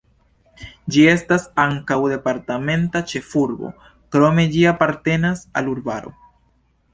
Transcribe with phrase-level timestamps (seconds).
[0.93, 3.71] Ĝi estas ankaŭ departementa ĉefurbo,
[4.17, 6.17] krome ĝi apartenas al urbaro.